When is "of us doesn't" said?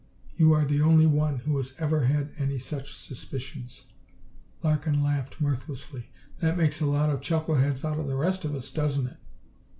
8.43-9.05